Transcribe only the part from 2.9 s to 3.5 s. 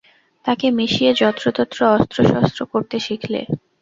শিখলে।